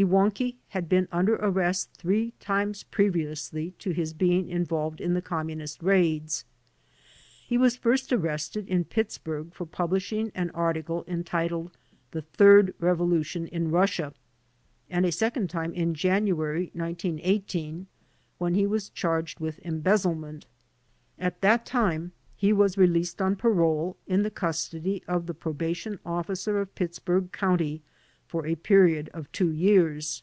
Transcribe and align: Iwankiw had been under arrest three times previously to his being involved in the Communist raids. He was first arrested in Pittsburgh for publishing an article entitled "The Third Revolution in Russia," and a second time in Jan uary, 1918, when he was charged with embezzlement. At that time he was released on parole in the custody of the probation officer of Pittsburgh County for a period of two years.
Iwankiw 0.00 0.54
had 0.68 0.88
been 0.88 1.08
under 1.10 1.34
arrest 1.34 1.90
three 1.94 2.30
times 2.38 2.84
previously 2.84 3.72
to 3.80 3.90
his 3.90 4.12
being 4.14 4.48
involved 4.48 5.00
in 5.00 5.14
the 5.14 5.20
Communist 5.20 5.82
raids. 5.82 6.44
He 7.44 7.58
was 7.58 7.74
first 7.76 8.12
arrested 8.12 8.68
in 8.68 8.84
Pittsburgh 8.84 9.52
for 9.52 9.66
publishing 9.66 10.30
an 10.36 10.50
article 10.50 11.04
entitled 11.08 11.76
"The 12.12 12.22
Third 12.22 12.74
Revolution 12.78 13.48
in 13.48 13.72
Russia," 13.72 14.14
and 14.88 15.04
a 15.04 15.10
second 15.10 15.50
time 15.50 15.74
in 15.74 15.94
Jan 15.96 16.26
uary, 16.26 16.70
1918, 16.76 17.88
when 18.38 18.54
he 18.54 18.68
was 18.68 18.90
charged 18.90 19.40
with 19.40 19.58
embezzlement. 19.64 20.46
At 21.18 21.40
that 21.40 21.66
time 21.66 22.12
he 22.36 22.52
was 22.52 22.78
released 22.78 23.20
on 23.20 23.34
parole 23.34 23.96
in 24.06 24.22
the 24.22 24.30
custody 24.30 25.02
of 25.08 25.26
the 25.26 25.34
probation 25.34 25.98
officer 26.06 26.60
of 26.60 26.76
Pittsburgh 26.76 27.32
County 27.32 27.82
for 28.28 28.46
a 28.46 28.54
period 28.56 29.08
of 29.14 29.32
two 29.32 29.50
years. 29.50 30.22